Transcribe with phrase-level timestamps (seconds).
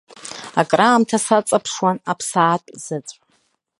[0.61, 3.13] Акраамҭа саҵаԥшуан аԥсаатә заҵә.